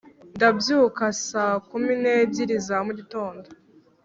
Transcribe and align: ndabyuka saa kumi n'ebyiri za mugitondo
ndabyuka 0.35 1.03
saa 1.27 1.55
kumi 1.69 1.93
n'ebyiri 2.01 2.55
za 2.67 2.77
mugitondo 2.85 3.47